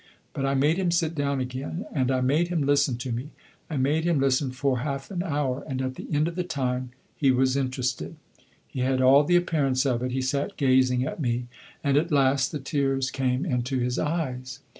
[0.33, 3.29] But I made him sit down again, and I made him listen to me.
[3.69, 6.89] I made him listen for half an hour, and at the end of the time
[7.15, 8.15] he was interested.
[8.67, 11.49] He had all the appearance of it; he sat gazing at me,
[11.83, 14.59] and at last the tears came into his eyes.